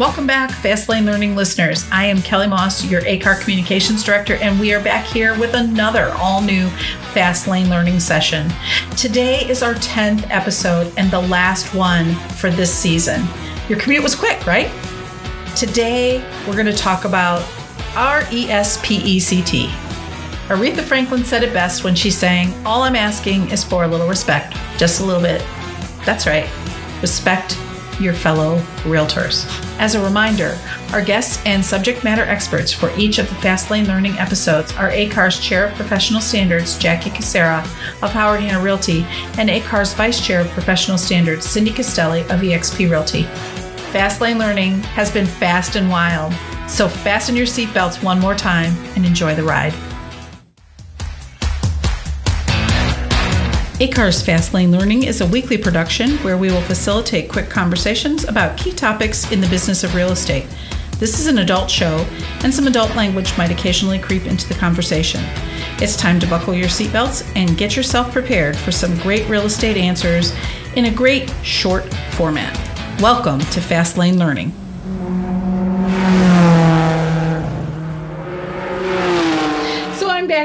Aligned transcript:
Welcome 0.00 0.26
back, 0.26 0.50
Fastlane 0.50 1.04
Learning 1.04 1.36
listeners. 1.36 1.86
I 1.92 2.06
am 2.06 2.22
Kelly 2.22 2.46
Moss, 2.46 2.86
your 2.86 3.02
ACAR 3.02 3.38
Communications 3.38 4.02
Director, 4.02 4.36
and 4.36 4.58
we 4.58 4.72
are 4.72 4.82
back 4.82 5.04
here 5.04 5.38
with 5.38 5.52
another 5.52 6.12
all 6.12 6.40
new 6.40 6.68
Fastlane 7.12 7.68
Learning 7.68 8.00
session. 8.00 8.50
Today 8.96 9.46
is 9.46 9.62
our 9.62 9.74
10th 9.74 10.26
episode 10.30 10.90
and 10.96 11.10
the 11.10 11.20
last 11.20 11.74
one 11.74 12.14
for 12.36 12.48
this 12.48 12.72
season. 12.72 13.26
Your 13.68 13.78
commute 13.78 14.02
was 14.02 14.14
quick, 14.14 14.46
right? 14.46 14.70
Today, 15.54 16.26
we're 16.46 16.54
going 16.54 16.64
to 16.64 16.72
talk 16.72 17.04
about 17.04 17.46
R 17.94 18.24
E 18.32 18.48
S 18.48 18.80
P 18.82 19.02
E 19.04 19.20
C 19.20 19.42
T. 19.42 19.66
Aretha 20.48 20.80
Franklin 20.80 21.24
said 21.24 21.42
it 21.42 21.52
best 21.52 21.84
when 21.84 21.94
she 21.94 22.10
sang, 22.10 22.54
All 22.64 22.84
I'm 22.84 22.96
asking 22.96 23.50
is 23.50 23.62
for 23.62 23.84
a 23.84 23.86
little 23.86 24.08
respect, 24.08 24.56
just 24.78 25.02
a 25.02 25.04
little 25.04 25.20
bit. 25.20 25.44
That's 26.06 26.26
right, 26.26 26.48
respect 27.02 27.58
your 28.00 28.14
fellow 28.14 28.58
realtors. 28.84 29.46
As 29.78 29.94
a 29.94 30.02
reminder, 30.02 30.58
our 30.92 31.02
guests 31.02 31.42
and 31.44 31.64
subject 31.64 32.02
matter 32.04 32.22
experts 32.22 32.72
for 32.72 32.90
each 32.98 33.18
of 33.18 33.28
the 33.28 33.34
Fastlane 33.36 33.86
Learning 33.86 34.18
episodes 34.18 34.72
are 34.76 34.90
ACAR's 34.90 35.38
Chair 35.38 35.66
of 35.66 35.74
Professional 35.74 36.20
Standards, 36.20 36.78
Jackie 36.78 37.10
Casera 37.10 37.60
of 38.02 38.12
Howard 38.12 38.40
Hanna 38.40 38.62
Realty, 38.62 39.02
and 39.38 39.50
ACAR's 39.50 39.94
Vice 39.94 40.24
Chair 40.24 40.40
of 40.40 40.48
Professional 40.48 40.98
Standards, 40.98 41.46
Cindy 41.46 41.72
Castelli 41.72 42.22
of 42.22 42.40
eXp 42.40 42.90
Realty. 42.90 43.22
Fastlane 43.92 44.38
Learning 44.38 44.80
has 44.82 45.10
been 45.10 45.26
fast 45.26 45.76
and 45.76 45.90
wild, 45.90 46.32
so 46.68 46.88
fasten 46.88 47.34
your 47.34 47.46
seatbelts 47.46 48.02
one 48.02 48.20
more 48.20 48.34
time 48.34 48.72
and 48.94 49.04
enjoy 49.04 49.34
the 49.34 49.42
ride. 49.42 49.74
ACAR's 53.80 54.22
Fastlane 54.22 54.70
Learning 54.70 55.04
is 55.04 55.22
a 55.22 55.26
weekly 55.26 55.56
production 55.56 56.18
where 56.18 56.36
we 56.36 56.50
will 56.50 56.60
facilitate 56.60 57.30
quick 57.30 57.48
conversations 57.48 58.24
about 58.24 58.58
key 58.58 58.72
topics 58.72 59.32
in 59.32 59.40
the 59.40 59.48
business 59.48 59.82
of 59.82 59.94
real 59.94 60.12
estate. 60.12 60.46
This 60.98 61.18
is 61.18 61.28
an 61.28 61.38
adult 61.38 61.70
show, 61.70 62.06
and 62.44 62.52
some 62.52 62.66
adult 62.66 62.94
language 62.94 63.38
might 63.38 63.50
occasionally 63.50 63.98
creep 63.98 64.26
into 64.26 64.46
the 64.46 64.54
conversation. 64.54 65.22
It's 65.78 65.96
time 65.96 66.20
to 66.20 66.26
buckle 66.26 66.52
your 66.52 66.68
seatbelts 66.68 67.26
and 67.34 67.56
get 67.56 67.74
yourself 67.74 68.12
prepared 68.12 68.54
for 68.54 68.70
some 68.70 68.98
great 68.98 69.26
real 69.30 69.46
estate 69.46 69.78
answers 69.78 70.34
in 70.76 70.84
a 70.84 70.94
great 70.94 71.30
short 71.42 71.84
format. 72.10 72.54
Welcome 73.00 73.40
to 73.40 73.60
Fastlane 73.60 74.18
Learning. 74.18 74.52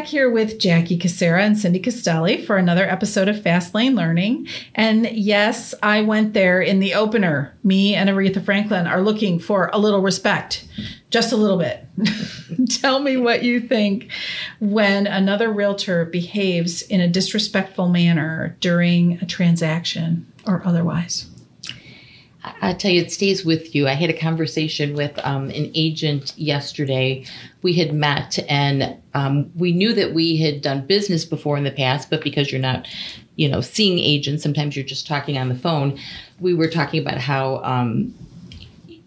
Back 0.06 0.12
here 0.12 0.30
with 0.30 0.60
Jackie 0.60 1.00
Casera 1.00 1.42
and 1.42 1.58
Cindy 1.58 1.80
Castelli 1.80 2.46
for 2.46 2.58
another 2.58 2.88
episode 2.88 3.28
of 3.28 3.38
Fastlane 3.38 3.96
Learning. 3.96 4.48
And 4.76 5.10
yes, 5.12 5.74
I 5.82 6.04
went 6.04 6.36
there 6.36 6.62
in 6.62 6.80
the 6.80 6.94
opener. 6.94 7.58
Me 7.64 7.96
and 7.96 8.08
Aretha 8.08 8.46
Franklin 8.46 8.86
are 8.86 9.02
looking 9.02 9.40
for 9.40 9.72
a 9.74 9.80
little 9.80 10.02
respect, 10.02 10.68
just 11.10 11.32
a 11.32 11.36
little 11.36 11.58
bit. 11.58 11.88
Tell 12.70 13.00
me 13.00 13.18
what 13.18 13.42
you 13.42 13.60
think 13.60 14.12
when 14.60 15.08
another 15.08 15.52
realtor 15.52 16.06
behaves 16.06 16.84
in 16.84 17.02
a 17.02 17.08
disrespectful 17.08 17.90
manner 17.90 18.56
during 18.60 19.14
a 19.24 19.26
transaction 19.26 20.32
or 20.46 20.62
otherwise. 20.68 21.35
I 22.62 22.74
tell 22.74 22.92
you, 22.92 23.02
it 23.02 23.12
stays 23.12 23.46
with 23.46 23.76
you. 23.76 23.88
I 23.88 23.94
had 23.94 24.10
a 24.10 24.18
conversation 24.18 24.94
with 24.94 25.18
um, 25.24 25.50
an 25.50 25.72
agent 25.74 26.34
yesterday. 26.38 27.26
We 27.62 27.74
had 27.74 27.94
met 27.94 28.40
and 28.50 28.98
um, 29.14 29.52
we 29.56 29.72
knew 29.72 29.94
that 29.94 30.14
we 30.14 30.38
had 30.38 30.62
done 30.62 30.86
business 30.86 31.26
before 31.26 31.58
in 31.58 31.64
the 31.64 31.72
past, 31.72 32.10
but 32.10 32.24
because 32.24 32.52
you're 32.52 32.62
not, 32.62 32.88
you 33.36 33.48
know, 33.48 33.62
seeing 33.62 34.00
agents, 34.00 34.44
sometimes 34.44 34.76
you're 34.76 34.86
just 34.86 35.08
talking 35.08 35.38
on 35.38 35.50
the 35.50 35.56
phone. 35.56 36.00
We 36.40 36.54
were 36.54 36.68
talking 36.68 37.02
about 37.02 37.20
how 37.20 37.64
um, 37.64 38.14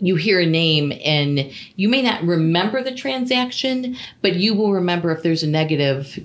you 0.01 0.17
hear 0.17 0.41
a 0.41 0.47
name 0.47 0.93
and 1.05 1.51
you 1.77 1.89
may 1.89 2.03
not 2.03 2.23
remember 2.23 2.83
the 2.83 2.95
transaction, 2.95 3.97
but 4.23 4.37
you 4.37 4.55
will 4.55 4.73
remember 4.73 5.11
if 5.11 5.23
there's 5.23 5.43
a 5.43 5.49
negative 5.49 6.19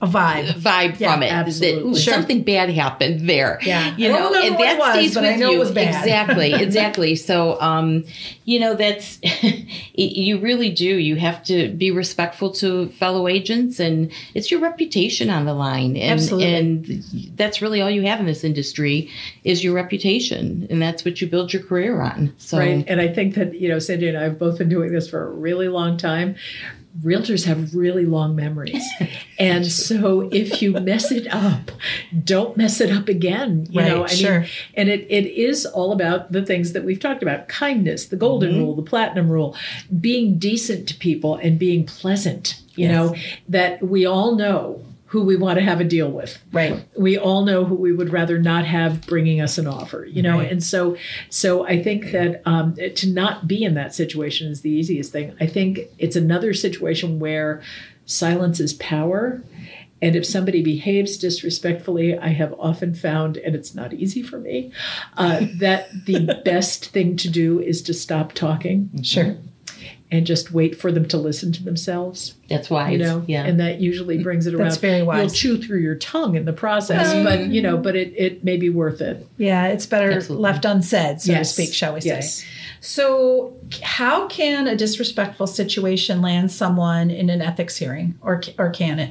a 0.00 0.06
vibe. 0.06 0.48
Vibe 0.54 1.00
yeah, 1.00 1.12
from 1.12 1.22
it. 1.22 1.32
Absolutely. 1.32 1.92
that 1.94 2.00
sure. 2.00 2.14
something 2.14 2.42
bad 2.42 2.70
happened 2.70 3.28
there. 3.28 3.58
Yeah. 3.62 3.96
You 3.96 4.08
know, 4.08 4.34
and 4.34 4.56
that 4.58 4.78
was, 4.78 4.92
stays 4.92 5.16
with 5.16 5.40
you. 5.40 5.62
exactly 5.62 6.52
exactly. 6.54 7.16
So 7.16 7.60
um 7.60 8.04
you 8.44 8.60
know 8.60 8.74
that's 8.74 9.18
you 9.94 10.38
really 10.38 10.70
do. 10.70 10.84
You 10.84 11.16
have 11.16 11.42
to 11.44 11.68
be 11.72 11.90
respectful 11.90 12.50
to 12.52 12.88
fellow 12.90 13.26
agents 13.28 13.80
and 13.80 14.12
it's 14.34 14.50
your 14.50 14.60
reputation 14.60 15.30
on 15.30 15.46
the 15.46 15.54
line. 15.54 15.96
And 15.96 16.12
absolutely. 16.12 16.54
and 16.54 17.36
that's 17.36 17.62
really 17.62 17.80
all 17.80 17.90
you 17.90 18.02
have 18.02 18.20
in 18.20 18.26
this 18.26 18.44
industry 18.44 19.10
is 19.44 19.64
your 19.64 19.74
reputation 19.74 20.66
and 20.68 20.80
that's 20.82 21.04
what 21.04 21.20
you 21.20 21.26
build 21.26 21.52
your 21.52 21.62
career 21.62 22.00
on. 22.02 22.34
So 22.38 22.58
right 22.58 22.84
and 22.86 23.00
i 23.00 23.08
think 23.08 23.34
that 23.34 23.54
you 23.54 23.68
know 23.68 23.78
cindy 23.78 24.08
and 24.08 24.16
i 24.16 24.22
have 24.22 24.38
both 24.38 24.58
been 24.58 24.68
doing 24.68 24.92
this 24.92 25.08
for 25.08 25.26
a 25.26 25.30
really 25.30 25.68
long 25.68 25.96
time 25.96 26.36
realtors 27.02 27.44
have 27.46 27.74
really 27.74 28.06
long 28.06 28.36
memories. 28.36 28.84
and 29.38 29.66
so 29.70 30.28
if 30.32 30.62
you 30.62 30.72
mess 30.72 31.10
it 31.10 31.26
up, 31.32 31.70
don't 32.24 32.56
mess 32.56 32.80
it 32.80 32.90
up 32.90 33.08
again. 33.08 33.66
You 33.70 33.80
right, 33.80 33.88
know, 33.88 34.04
I 34.04 34.08
sure. 34.08 34.40
mean, 34.40 34.50
and 34.74 34.88
it, 34.88 35.06
it 35.10 35.26
is 35.26 35.66
all 35.66 35.92
about 35.92 36.32
the 36.32 36.44
things 36.44 36.72
that 36.72 36.84
we've 36.84 37.00
talked 37.00 37.22
about 37.22 37.48
kindness, 37.48 38.06
the 38.06 38.16
golden 38.16 38.52
mm-hmm. 38.52 38.60
rule, 38.60 38.76
the 38.76 38.82
platinum 38.82 39.28
rule, 39.30 39.56
being 40.00 40.38
decent 40.38 40.88
to 40.88 40.94
people 40.94 41.36
and 41.36 41.58
being 41.58 41.84
pleasant. 41.84 42.60
You 42.74 42.88
yes. 42.88 42.92
know, 42.94 43.16
that 43.48 43.82
we 43.82 44.04
all 44.04 44.34
know 44.34 44.84
who 45.06 45.22
we 45.22 45.36
want 45.36 45.58
to 45.58 45.64
have 45.64 45.80
a 45.80 45.84
deal 45.84 46.10
with. 46.10 46.38
Right. 46.52 46.84
We 46.98 47.16
all 47.16 47.44
know 47.44 47.64
who 47.64 47.76
we 47.76 47.92
would 47.92 48.12
rather 48.12 48.38
not 48.38 48.64
have 48.66 49.06
bringing 49.06 49.40
us 49.40 49.56
an 49.56 49.66
offer, 49.66 50.04
you 50.04 50.20
know, 50.20 50.38
right. 50.38 50.50
and 50.50 50.62
so 50.62 50.96
so 51.30 51.66
I 51.66 51.82
think 51.82 52.10
that 52.10 52.42
um, 52.44 52.74
to 52.74 53.08
not 53.08 53.46
be 53.46 53.62
in 53.62 53.74
that 53.74 53.94
situation 53.94 54.50
is 54.50 54.62
the 54.62 54.70
easiest 54.70 55.12
thing. 55.12 55.34
I 55.40 55.46
think 55.46 55.80
it's 55.98 56.16
another 56.16 56.52
situation 56.52 57.18
where 57.18 57.62
silence 58.04 58.60
is 58.60 58.74
power. 58.74 59.42
And 60.02 60.14
if 60.14 60.26
somebody 60.26 60.62
behaves 60.62 61.16
disrespectfully, 61.16 62.18
I 62.18 62.28
have 62.28 62.54
often 62.58 62.94
found, 62.94 63.38
and 63.38 63.54
it's 63.54 63.74
not 63.74 63.94
easy 63.94 64.22
for 64.22 64.38
me, 64.38 64.70
uh, 65.16 65.46
that 65.58 65.88
the 66.04 66.38
best 66.44 66.86
thing 66.86 67.16
to 67.16 67.30
do 67.30 67.60
is 67.60 67.80
to 67.82 67.94
stop 67.94 68.34
talking. 68.34 68.90
Sure 69.02 69.36
and 70.16 70.26
just 70.26 70.50
wait 70.50 70.76
for 70.78 70.90
them 70.90 71.06
to 71.08 71.18
listen 71.18 71.52
to 71.52 71.62
themselves. 71.62 72.34
That's 72.48 72.70
wise. 72.70 72.92
You 72.92 72.98
know, 72.98 73.24
yeah. 73.26 73.44
And 73.44 73.60
that 73.60 73.80
usually 73.80 74.22
brings 74.22 74.46
it 74.46 74.54
around. 74.54 74.64
That's 74.64 74.78
very 74.78 75.02
wise. 75.02 75.20
You'll 75.20 75.58
chew 75.58 75.62
through 75.62 75.80
your 75.80 75.96
tongue 75.96 76.36
in 76.36 76.46
the 76.46 76.52
process, 76.52 77.12
um, 77.12 77.24
but 77.24 77.48
you 77.48 77.60
know, 77.60 77.76
but 77.76 77.94
it, 77.94 78.14
it 78.16 78.44
may 78.44 78.56
be 78.56 78.70
worth 78.70 79.00
it. 79.00 79.26
Yeah, 79.36 79.66
it's 79.66 79.86
better 79.86 80.10
Absolutely. 80.12 80.42
left 80.42 80.64
unsaid, 80.64 81.20
so 81.20 81.32
yes. 81.32 81.48
to 81.48 81.62
speak, 81.62 81.74
shall 81.74 81.94
we 81.94 82.00
say. 82.00 82.08
Yes. 82.08 82.44
So, 82.80 83.54
how 83.82 84.26
can 84.28 84.66
a 84.66 84.76
disrespectful 84.76 85.46
situation 85.46 86.22
land 86.22 86.50
someone 86.50 87.10
in 87.10 87.30
an 87.30 87.42
ethics 87.42 87.76
hearing, 87.76 88.18
or 88.22 88.42
or 88.58 88.70
can 88.70 88.98
it? 88.98 89.10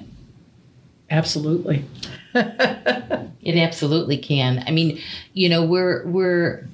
Absolutely. 1.09 1.85
it 2.35 3.55
absolutely 3.55 4.17
can. 4.17 4.63
I 4.65 4.71
mean, 4.71 4.99
you 5.33 5.49
know, 5.49 5.63
we're 5.63 6.05
we're 6.07 6.67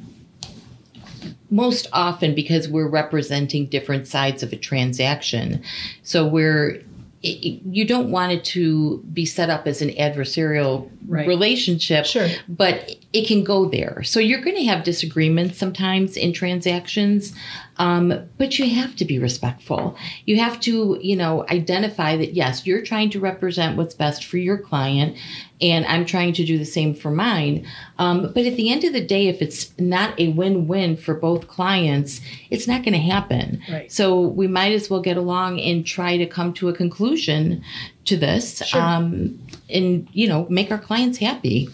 most 1.52 1.88
often 1.94 2.34
because 2.34 2.68
we're 2.68 2.88
representing 2.88 3.68
different 3.68 4.08
sides 4.08 4.42
of 4.42 4.52
a 4.52 4.58
transaction. 4.58 5.62
So 6.02 6.28
we're 6.28 6.82
it, 7.24 7.62
you 7.66 7.86
don't 7.86 8.10
want 8.10 8.32
it 8.32 8.44
to 8.44 8.98
be 9.14 9.26
set 9.26 9.50
up 9.50 9.68
as 9.68 9.82
an 9.82 9.90
adversarial 9.90 10.90
right. 11.08 11.28
relationship, 11.28 12.06
sure. 12.06 12.28
but 12.50 12.96
it 13.14 13.28
can 13.28 13.44
go 13.44 13.66
there. 13.70 14.02
So 14.04 14.20
you're 14.20 14.42
going 14.42 14.56
to 14.56 14.64
have 14.64 14.84
disagreements 14.84 15.58
sometimes 15.60 16.18
in 16.18 16.34
transactions, 16.34 17.36
um, 17.78 18.28
but 18.40 18.58
you 18.58 18.68
have 18.72 18.96
to 18.96 19.06
be 19.06 19.20
respectful. 19.20 19.96
You 20.26 20.38
have 20.38 20.60
to, 20.62 20.98
you 21.00 21.16
know, 21.16 21.46
identify 21.50 22.18
that 22.18 22.34
yes, 22.34 22.66
you're 22.66 22.82
trying 22.82 23.12
to 23.12 23.20
represent 23.20 23.78
what's 23.78 23.94
best 23.94 24.26
for 24.26 24.38
your 24.38 24.58
client, 24.58 25.16
and 25.62 25.86
I'm 25.86 26.06
trying 26.06 26.34
to 26.34 26.46
do 26.46 26.58
the 26.58 26.66
same 26.66 26.94
for 26.94 27.12
mine. 27.12 27.68
Um, 27.98 28.32
but 28.34 28.46
at 28.46 28.56
the 28.56 28.72
end 28.72 28.84
of 28.84 28.94
the 28.94 29.06
day, 29.06 29.28
if 29.28 29.42
it's 29.42 29.78
not 29.80 30.20
a 30.20 30.30
win-win 30.30 30.98
for 30.98 31.14
both 31.14 31.48
clients, 31.48 32.22
it's 32.50 32.68
not 32.68 32.84
going 32.84 32.94
to 32.94 33.00
happen. 33.00 33.62
Right. 33.70 33.92
So 33.92 34.20
we 34.20 34.48
might 34.48 34.72
as 34.72 34.90
well 34.90 35.02
get 35.02 35.18
along 35.18 35.60
and 35.60 35.86
try 35.86 36.18
to 36.18 36.26
come 36.26 36.54
to 36.54 36.70
a 36.70 36.74
conclusion 36.74 37.64
to 38.06 38.18
this, 38.18 38.66
sure. 38.66 38.82
um, 38.82 39.40
and 39.70 40.08
you 40.12 40.28
know, 40.28 40.48
make 40.50 40.72
our 40.72 40.80
clients 40.80 41.20
happy. 41.20 41.70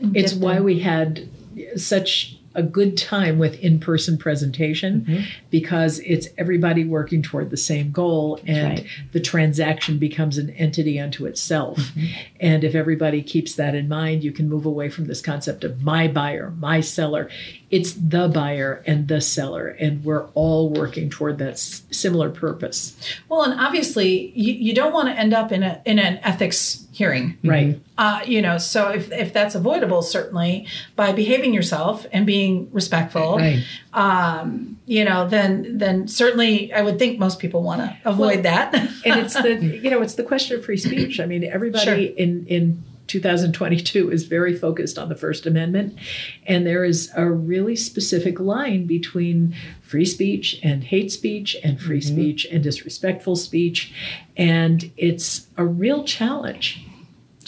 It's 0.00 0.34
why 0.34 0.60
we 0.60 0.80
had 0.80 1.28
such 1.76 2.35
a 2.56 2.62
good 2.62 2.96
time 2.96 3.38
with 3.38 3.54
in-person 3.60 4.16
presentation 4.16 5.02
mm-hmm. 5.02 5.22
because 5.50 6.00
it's 6.00 6.28
everybody 6.38 6.84
working 6.84 7.22
toward 7.22 7.50
the 7.50 7.56
same 7.56 7.92
goal 7.92 8.40
and 8.46 8.80
right. 8.80 8.86
the 9.12 9.20
transaction 9.20 9.98
becomes 9.98 10.38
an 10.38 10.50
entity 10.50 10.98
unto 10.98 11.26
itself 11.26 11.78
mm-hmm. 11.78 12.06
and 12.40 12.64
if 12.64 12.74
everybody 12.74 13.22
keeps 13.22 13.54
that 13.54 13.74
in 13.74 13.88
mind 13.88 14.24
you 14.24 14.32
can 14.32 14.48
move 14.48 14.64
away 14.64 14.88
from 14.88 15.04
this 15.04 15.20
concept 15.20 15.62
of 15.64 15.82
my 15.82 16.08
buyer 16.08 16.50
my 16.58 16.80
seller 16.80 17.28
it's 17.70 17.92
the 17.94 18.28
buyer 18.28 18.82
and 18.86 19.08
the 19.08 19.20
seller, 19.20 19.66
and 19.68 20.04
we're 20.04 20.26
all 20.34 20.70
working 20.70 21.10
toward 21.10 21.38
that 21.38 21.54
s- 21.54 21.82
similar 21.90 22.30
purpose. 22.30 22.96
Well, 23.28 23.42
and 23.42 23.58
obviously, 23.60 24.30
you, 24.36 24.52
you 24.54 24.72
don't 24.74 24.92
want 24.92 25.08
to 25.08 25.14
end 25.18 25.34
up 25.34 25.50
in 25.52 25.62
a 25.64 25.80
in 25.84 25.98
an 25.98 26.20
ethics 26.22 26.86
hearing, 26.92 27.36
Right. 27.44 27.80
uh, 27.98 28.20
you 28.24 28.40
know. 28.40 28.56
So 28.58 28.90
if 28.90 29.10
if 29.10 29.32
that's 29.32 29.54
avoidable, 29.56 30.02
certainly 30.02 30.66
by 30.94 31.12
behaving 31.12 31.52
yourself 31.54 32.06
and 32.12 32.24
being 32.24 32.68
respectful, 32.72 33.36
Right. 33.36 33.64
um, 33.92 34.78
you 34.86 35.04
know, 35.04 35.28
then 35.28 35.78
then 35.78 36.06
certainly 36.06 36.72
I 36.72 36.82
would 36.82 36.98
think 36.98 37.18
most 37.18 37.38
people 37.40 37.62
want 37.62 37.80
to 37.80 37.96
avoid 38.04 38.36
Well, 38.36 38.42
that. 38.44 38.74
and 39.04 39.20
it's 39.20 39.34
the 39.34 39.54
you 39.82 39.90
know 39.90 40.02
it's 40.02 40.14
the 40.14 40.22
question 40.22 40.56
of 40.56 40.64
free 40.64 40.76
speech. 40.76 41.18
I 41.18 41.26
mean, 41.26 41.42
everybody 41.42 41.84
Sure. 41.84 41.94
in 41.96 42.46
in 42.46 42.82
2022 43.06 44.10
is 44.10 44.24
very 44.24 44.56
focused 44.56 44.98
on 44.98 45.08
the 45.08 45.14
First 45.14 45.46
Amendment, 45.46 45.98
and 46.46 46.66
there 46.66 46.84
is 46.84 47.10
a 47.16 47.30
really 47.30 47.76
specific 47.76 48.40
line 48.40 48.86
between 48.86 49.54
free 49.82 50.04
speech 50.04 50.58
and 50.62 50.84
hate 50.84 51.12
speech, 51.12 51.56
and 51.62 51.80
free 51.80 52.00
mm-hmm. 52.00 52.14
speech 52.14 52.46
and 52.50 52.62
disrespectful 52.62 53.36
speech, 53.36 53.92
and 54.36 54.90
it's 54.96 55.46
a 55.56 55.64
real 55.64 56.04
challenge. 56.04 56.84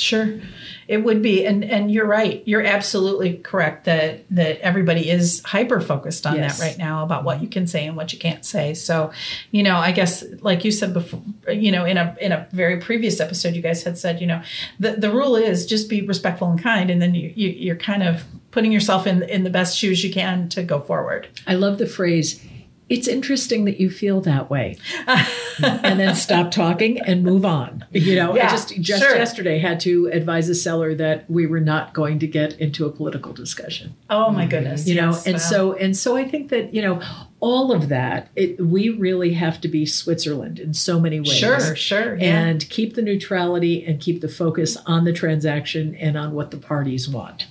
Sure, 0.01 0.41
it 0.87 0.99
would 1.05 1.23
be, 1.23 1.45
and 1.45 1.65
and 1.65 1.91
you're 1.91 2.07
right. 2.07 2.43
You're 2.47 2.63
absolutely 2.65 3.39
correct 3.39 3.85
that 3.87 4.25
that 4.31 4.61
everybody 4.61 5.11
is 5.11 5.43
hyper 5.45 5.81
focused 5.81 6.27
on 6.27 6.37
Yes. 6.37 6.59
that 6.59 6.65
right 6.65 6.79
now 6.79 7.03
about 7.03 7.25
what 7.25 7.43
you 7.43 7.49
can 7.49 7.67
say 7.67 7.87
and 7.87 7.97
what 7.97 8.13
you 8.13 8.19
can't 8.19 8.45
say. 8.45 8.75
So, 8.75 9.11
you 9.51 9.63
know, 9.63 9.77
I 9.77 9.93
guess 9.93 10.25
like 10.41 10.65
you 10.65 10.71
said 10.71 10.95
before, 10.95 11.21
you 11.51 11.73
know, 11.73 11.85
in 11.85 11.97
a 11.97 12.17
in 12.21 12.33
a 12.33 12.47
very 12.53 12.79
previous 12.79 13.21
episode, 13.21 13.55
you 13.55 13.63
guys 13.63 13.83
had 13.83 13.99
said, 13.99 14.21
you 14.21 14.27
know, 14.27 14.43
the 14.81 14.93
the 14.93 15.11
rule 15.11 15.37
is 15.37 15.67
just 15.67 15.89
be 15.89 16.03
respectful 16.03 16.51
and 16.51 16.63
kind, 16.63 16.91
and 16.91 17.03
then 17.03 17.15
you, 17.15 17.33
you 17.35 17.49
you're 17.51 17.77
kind 17.77 18.03
of 18.03 18.25
putting 18.51 18.73
yourself 18.73 19.07
in 19.07 19.23
in 19.25 19.45
the 19.45 19.51
best 19.51 19.77
shoes 19.77 20.03
you 20.05 20.13
can 20.13 20.49
to 20.51 20.63
go 20.63 20.81
forward. 20.81 21.29
I 21.47 21.55
love 21.55 21.79
the 21.79 21.87
phrase. 21.87 22.41
It's 22.89 23.07
interesting 23.07 23.65
that 23.67 23.79
you 23.79 23.91
feel 23.91 24.21
that 24.23 24.51
way, 24.51 24.77
and 25.63 26.01
then 26.01 26.15
stop 26.15 26.51
talking 26.51 27.01
and 27.01 27.23
move 27.23 27.45
on. 27.45 27.85
You 27.93 28.17
know, 28.17 28.35
Yeah, 28.35 28.47
I 28.47 28.51
just 28.51 28.81
just 28.81 29.03
sure. 29.03 29.17
yesterday 29.17 29.59
had 29.59 29.81
to 29.81 30.07
advise 30.07 30.49
a 30.49 30.55
seller 30.55 30.95
that 30.95 31.31
we 31.31 31.47
were 31.47 31.61
not 31.61 31.95
going 31.95 32.19
to 32.21 32.27
get 32.27 32.59
into 32.59 32.87
a 32.87 32.91
political 32.91 33.33
discussion. 33.33 33.95
Oh 34.09 34.31
my 34.31 34.43
mm-hmm. 34.43 34.51
goodness, 34.51 34.89
you 34.89 34.95
know 34.95 35.19
and 35.27 35.35
wow. 35.35 35.39
so 35.39 35.73
and 35.75 35.97
so 35.97 36.17
i 36.17 36.27
think 36.27 36.49
that 36.51 36.75
you 36.75 36.83
know 36.83 37.01
all 37.41 37.73
of 37.73 37.89
that 37.89 38.29
it, 38.35 38.61
we 38.61 38.89
really 38.89 39.35
have 39.35 39.61
to 39.61 39.69
be 39.69 39.87
switzerland 39.87 40.59
in 40.59 40.75
so 40.75 40.99
many 40.99 41.21
ways 41.21 41.33
sure, 41.33 41.77
sure, 41.77 42.17
yeah. 42.17 42.39
and 42.39 42.69
keep 42.71 42.95
the 42.95 43.03
neutrality 43.03 43.85
and 43.85 44.01
keep 44.01 44.21
the 44.21 44.29
focus 44.29 44.77
on 44.87 45.05
the 45.05 45.13
transaction 45.13 45.95
and 45.97 46.17
on 46.17 46.33
what 46.33 46.51
the 46.51 46.57
parties 46.57 47.09
want 47.09 47.47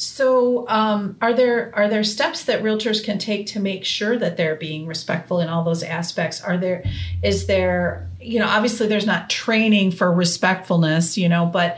So, 0.00 0.66
um, 0.70 1.18
are 1.20 1.34
there 1.34 1.70
are 1.74 1.86
there 1.86 2.02
steps 2.04 2.44
that 2.44 2.62
realtors 2.62 3.04
can 3.04 3.18
take 3.18 3.48
to 3.48 3.60
make 3.60 3.84
sure 3.84 4.16
that 4.16 4.38
they're 4.38 4.56
being 4.56 4.86
respectful 4.86 5.40
in 5.40 5.50
all 5.50 5.62
those 5.62 5.82
aspects? 5.82 6.40
Are 6.40 6.56
there 6.56 6.82
is 7.22 7.46
there 7.46 8.08
you 8.18 8.38
know 8.38 8.46
obviously 8.46 8.86
there's 8.86 9.04
not 9.04 9.28
training 9.28 9.90
for 9.90 10.10
respectfulness, 10.10 11.18
you 11.18 11.28
know, 11.28 11.44
but 11.44 11.76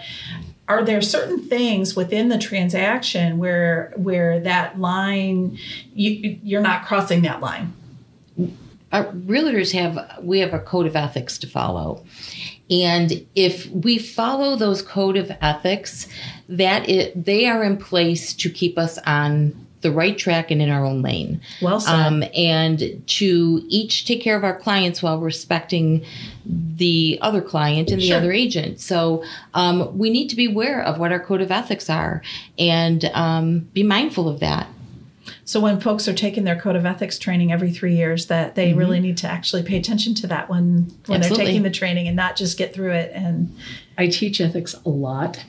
are 0.69 0.85
there 0.85 1.03
certain 1.03 1.41
things 1.49 1.97
within 1.97 2.29
the 2.29 2.39
transaction 2.39 3.39
where 3.39 3.93
where 3.97 4.39
that 4.39 4.79
line 4.79 5.59
you 5.93 6.39
you're 6.45 6.63
not 6.63 6.87
crossing 6.87 7.23
that 7.23 7.41
line? 7.41 7.73
Our 8.93 9.07
realtors 9.07 9.73
have 9.73 9.99
we 10.23 10.39
have 10.41 10.53
a 10.55 10.61
code 10.61 10.87
of 10.87 10.95
ethics 10.97 11.39
to 11.39 11.47
follow 11.47 12.05
and 12.71 13.27
if 13.35 13.67
we 13.71 13.99
follow 13.99 14.57
those 14.57 14.83
code 14.83 15.17
of 15.17 15.31
ethics 15.41 16.09
that 16.49 16.89
it, 16.89 17.25
they 17.25 17.47
are 17.47 17.63
in 17.65 17.77
place 17.77 18.33
to 18.35 18.51
keep 18.51 18.79
us 18.79 18.99
on 19.07 19.67
the 19.83 19.91
right 19.91 20.17
track 20.17 20.51
and 20.51 20.63
in 20.63 20.71
our 20.71 20.85
own 20.85 21.03
lane 21.03 21.41
Well 21.61 21.81
said. 21.81 21.93
um, 21.93 22.23
and 22.37 23.03
to 23.07 23.63
each 23.69 24.07
take 24.07 24.23
care 24.23 24.37
of 24.37 24.45
our 24.45 24.57
clients 24.57 25.03
while 25.03 25.19
respecting 25.19 26.05
the 26.47 27.19
other 27.21 27.41
client 27.43 27.91
and 27.91 28.01
the 28.01 28.13
other 28.13 28.33
agent. 28.33 28.81
So 28.81 29.25
um, 29.55 29.97
we 29.99 30.11
need 30.11 30.29
to 30.29 30.37
be 30.37 30.47
aware 30.47 30.83
of 30.83 30.99
what 30.99 31.13
our 31.13 31.21
code 31.21 31.41
of 31.41 31.51
ethics 31.51 31.91
are 31.91 32.23
and 32.59 33.05
um, 33.13 33.61
be 33.73 33.83
mindful 33.83 34.29
of 34.29 34.41
that. 34.41 34.69
So 35.53 35.61
when 35.61 35.81
folks 35.81 36.09
are 36.09 36.15
taking 36.15 36.45
their 36.45 36.59
code 36.59 36.77
of 36.77 36.87
ethics 36.87 37.19
training 37.19 37.53
every 37.53 37.71
three 37.71 37.95
years, 37.95 38.29
that 38.29 38.55
they 38.55 38.73
really 38.73 39.01
need 39.01 39.19
to 39.19 39.29
actually 39.29 39.63
pay 39.63 39.77
attention 39.77 40.15
to 40.15 40.27
that 40.29 40.49
when 40.49 40.63
when 40.63 40.73
Mm-hmm. 40.73 41.13
Absolutely. 41.13 41.37
they're 41.37 41.47
taking 41.47 41.63
the 41.63 41.71
training 41.71 42.07
and 42.09 42.17
not 42.17 42.37
just 42.37 42.57
get 42.57 42.73
through 42.73 42.93
it 42.93 43.13
and 43.15 43.55
I 43.99 44.07
teach 44.07 44.41
ethics 44.41 44.75
a 44.87 44.89
lot, 44.89 45.45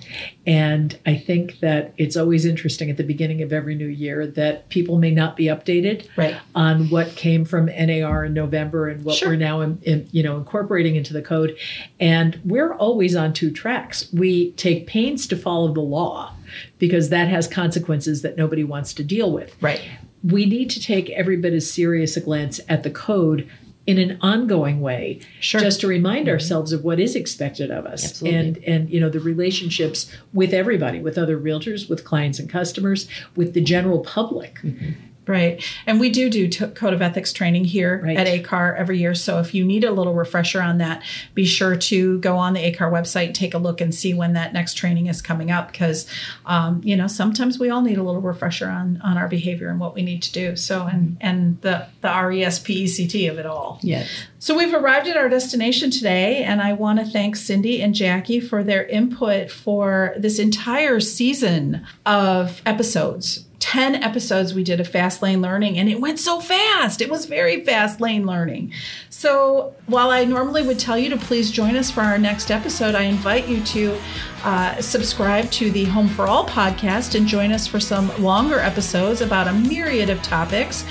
and 0.46 1.00
I 1.06 1.16
think 1.16 1.62
that 1.62 1.94
it's 1.98 2.18
always 2.18 2.44
interesting 2.44 2.90
at 2.90 2.98
the 2.98 3.04
beginning 3.06 3.42
of 3.42 3.54
every 3.54 3.76
new 3.76 3.88
year 3.88 4.28
that 4.28 4.68
people 4.68 4.98
may 5.00 5.12
not 5.12 5.38
be 5.38 5.46
updated 5.46 6.10
right. 6.18 6.36
on 6.54 6.90
what 6.90 7.16
came 7.16 7.46
from 7.46 7.68
NAR 7.68 8.26
in 8.26 8.34
November 8.34 8.90
and 8.90 9.06
what 9.06 9.16
Sure. 9.16 9.30
we're 9.30 9.36
now 9.38 9.62
in, 9.62 9.80
in, 9.84 10.10
you 10.12 10.22
know 10.22 10.36
incorporating 10.36 10.98
into 10.98 11.14
the 11.14 11.22
code. 11.22 11.56
And 12.02 12.42
we're 12.44 12.74
always 12.74 13.16
on 13.16 13.32
two 13.32 13.52
tracks. 13.52 14.12
We 14.12 14.52
take 14.52 14.86
pains 14.86 15.28
to 15.28 15.38
follow 15.38 15.74
the 15.74 15.80
law 15.80 16.34
because 16.80 17.10
that 17.10 17.28
has 17.28 17.48
consequences 17.48 18.22
that 18.22 18.38
nobody 18.38 18.64
wants 18.64 18.94
to 18.94 19.04
deal 19.04 19.32
with. 19.32 19.56
Right. 19.62 19.82
We 20.24 20.46
need 20.46 20.70
to 20.72 20.82
take 20.82 21.10
every 21.12 21.38
bit 21.38 21.54
as 21.54 21.72
serious 21.72 22.16
a 22.16 22.22
glance 22.22 22.60
at 22.70 22.84
the 22.84 22.90
code 22.90 23.50
in 23.86 23.98
an 23.98 24.18
ongoing 24.22 24.80
way 24.80 25.20
Sure. 25.40 25.60
just 25.60 25.82
to 25.82 25.88
remind 25.88 26.26
mm-hmm. 26.28 26.34
ourselves 26.34 26.72
of 26.72 26.84
what 26.84 27.00
is 27.00 27.16
expected 27.16 27.70
of 27.70 27.86
us 27.86 28.06
Absolutely. 28.06 28.40
and 28.40 28.58
and 28.64 28.90
you 28.90 29.00
know 29.00 29.10
the 29.10 29.20
relationships 29.20 30.10
with 30.34 30.54
everybody 30.54 31.00
with 31.00 31.18
other 31.18 31.38
realtors 31.38 31.90
with 31.90 32.06
clients 32.06 32.40
and 32.40 32.50
customers 32.50 33.10
with 33.36 33.54
the 33.54 33.62
general 33.62 34.00
public 34.00 34.56
mm-hmm. 34.64 34.92
Right. 35.26 35.64
And 35.86 36.00
we 36.00 36.10
do 36.10 36.30
do 36.30 36.48
t- 36.50 36.68
code 36.68 36.94
of 36.94 37.02
ethics 37.02 37.32
training 37.32 37.66
here 37.66 38.02
Right. 38.04 38.18
at 38.18 38.28
ACAR 38.28 38.76
every 38.78 39.00
year. 39.00 39.16
So 39.16 39.40
if 39.40 39.54
you 39.54 39.64
need 39.64 39.84
a 39.84 39.92
little 39.92 40.14
refresher 40.14 40.62
on 40.62 40.80
that, 40.80 41.02
be 41.34 41.46
sure 41.46 41.76
to 41.78 42.20
go 42.20 42.36
on 42.36 42.54
the 42.54 42.60
ACAR 42.60 42.92
website, 42.92 43.34
take 43.34 43.54
a 43.54 43.58
look 43.58 43.80
and 43.80 43.96
see 43.96 44.14
when 44.14 44.34
that 44.34 44.52
next 44.54 44.74
training 44.74 45.08
is 45.08 45.22
coming 45.22 45.50
up. 45.50 45.72
Because, 45.72 46.08
um, 46.46 46.82
you 46.84 46.96
know, 46.98 47.08
sometimes 47.08 47.58
we 47.58 47.70
all 47.70 47.82
need 47.82 47.98
a 47.98 48.04
little 48.04 48.22
refresher 48.22 48.68
on, 48.68 49.00
on 49.04 49.18
our 49.18 49.28
behavior 49.28 49.70
and 49.70 49.80
what 49.80 49.96
we 49.96 50.02
need 50.02 50.22
to 50.24 50.32
do. 50.34 50.56
So, 50.56 50.88
and, 50.88 51.16
and 51.22 51.62
the, 51.62 51.88
the 52.02 52.10
E 52.10 52.44
RESPECT 52.44 53.30
of 53.30 53.40
it 53.40 53.46
all. 53.46 53.80
Yes. 53.82 54.10
So 54.40 54.58
we've 54.58 54.74
arrived 54.74 55.08
at 55.08 55.16
our 55.16 55.30
destination 55.30 55.90
today, 55.90 56.44
and 56.44 56.62
I 56.62 56.74
want 56.74 57.00
to 57.00 57.06
thank 57.06 57.38
Cindy 57.38 57.82
and 57.82 57.96
Jackie 57.96 58.42
for 58.42 58.62
their 58.62 58.86
input 58.86 59.50
for 59.50 60.16
this 60.18 60.38
entire 60.38 61.00
season 61.00 61.88
of 62.06 62.62
episodes. 62.66 63.46
10 63.64 63.96
episodes 64.04 64.54
we 64.54 64.62
did 64.62 64.82
of 64.82 64.88
Fast 64.90 65.22
Lane 65.22 65.42
Learning, 65.42 65.78
and 65.78 65.88
it 65.88 66.02
went 66.02 66.20
so 66.20 66.42
fast. 66.42 67.00
It 67.00 67.10
was 67.10 67.24
very 67.24 67.64
fast 67.64 68.02
lane 68.02 68.26
learning. 68.26 68.74
So 69.10 69.74
while 69.86 70.12
I 70.12 70.26
normally 70.26 70.64
would 70.64 70.80
tell 70.80 70.98
you 70.98 71.10
to 71.12 71.16
please 71.16 71.50
join 71.50 71.78
us 71.78 71.90
for 71.90 72.02
our 72.02 72.18
next 72.18 72.52
episode, 72.52 72.94
I 72.94 73.04
invite 73.04 73.48
you 73.48 73.64
to 73.64 73.98
uh, 74.44 74.82
subscribe 74.82 75.50
to 75.52 75.72
the 75.72 75.86
Home 75.86 76.10
for 76.10 76.28
All 76.28 76.46
podcast 76.46 77.16
and 77.16 77.26
join 77.26 77.54
us 77.54 77.66
for 77.66 77.80
some 77.80 78.12
longer 78.22 78.60
episodes 78.60 79.22
about 79.22 79.48
a 79.48 79.54
myriad 79.54 80.10
of 80.10 80.22
topics. 80.22 80.84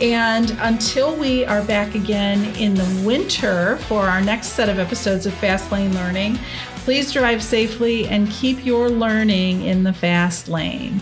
And 0.00 0.56
until 0.60 1.16
we 1.16 1.44
are 1.44 1.64
back 1.64 1.96
again 1.96 2.54
in 2.54 2.74
the 2.74 3.02
winter 3.04 3.78
for 3.88 4.02
our 4.02 4.20
next 4.20 4.50
set 4.50 4.68
of 4.68 4.78
episodes 4.78 5.26
of 5.26 5.34
Fast 5.34 5.72
Lane 5.72 5.92
Learning, 5.96 6.38
please 6.84 7.12
drive 7.12 7.42
safely 7.42 8.06
and 8.06 8.30
keep 8.30 8.64
your 8.64 8.88
learning 8.88 9.64
in 9.64 9.82
the 9.82 9.92
fast 9.92 10.46
lane. 10.46 11.00